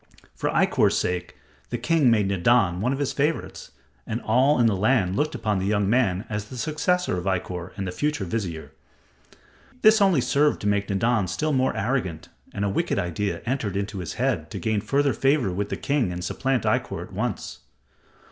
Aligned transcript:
For 0.33 0.49
Ikkor's 0.49 0.97
sake, 0.97 1.37
the 1.69 1.77
king 1.77 2.09
made 2.09 2.27
Nadan 2.27 2.81
one 2.81 2.91
of 2.91 2.97
his 2.97 3.13
favorites, 3.13 3.69
and 4.07 4.19
all 4.23 4.59
in 4.59 4.65
the 4.65 4.75
land 4.75 5.15
looked 5.15 5.35
upon 5.35 5.59
the 5.59 5.67
young 5.67 5.87
man 5.87 6.25
as 6.27 6.45
the 6.45 6.57
successor 6.57 7.19
of 7.19 7.25
Ikkor 7.25 7.71
and 7.77 7.85
the 7.85 7.91
future 7.91 8.25
vizier. 8.25 8.71
This 9.83 10.01
only 10.01 10.17
served 10.19 10.59
to 10.61 10.67
make 10.67 10.87
Nadan 10.89 11.27
still 11.29 11.53
more 11.53 11.77
arrogant, 11.77 12.29
and 12.51 12.65
a 12.65 12.67
wicked 12.69 12.97
idea 12.97 13.43
entered 13.45 13.75
his 13.75 14.13
head 14.13 14.49
to 14.49 14.57
gain 14.57 14.81
further 14.81 15.13
favor 15.13 15.51
with 15.51 15.69
the 15.69 15.77
king 15.77 16.11
and 16.11 16.23
supplant 16.23 16.63
Ikkor 16.63 17.03
at 17.03 17.13
once. 17.13 17.59